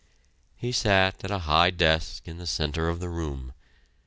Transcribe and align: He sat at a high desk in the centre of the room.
He 0.55 0.71
sat 0.71 1.23
at 1.23 1.29
a 1.29 1.37
high 1.45 1.69
desk 1.69 2.27
in 2.27 2.39
the 2.39 2.47
centre 2.47 2.89
of 2.89 2.99
the 2.99 3.07
room. 3.09 3.53